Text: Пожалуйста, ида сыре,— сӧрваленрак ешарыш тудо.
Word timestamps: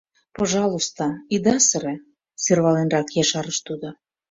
Пожалуйста, 0.37 1.05
ида 1.35 1.55
сыре,— 1.67 1.95
сӧрваленрак 2.43 3.07
ешарыш 3.21 3.57
тудо. 3.67 3.89